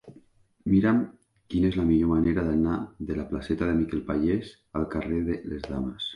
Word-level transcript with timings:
Mira'm 0.75 1.01
quina 1.53 1.69
és 1.73 1.77
la 1.79 1.85
millor 1.89 2.09
manera 2.13 2.47
d'anar 2.47 2.79
de 3.11 3.19
la 3.21 3.27
placeta 3.35 3.69
de 3.69 3.77
Miquel 3.83 4.03
Pallés 4.09 4.53
al 4.81 4.91
carrer 4.97 5.23
de 5.31 5.39
les 5.55 5.71
Dames. 5.71 6.05